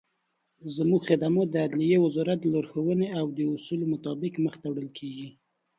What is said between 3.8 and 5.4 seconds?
مطابق مخته وړل کیږي.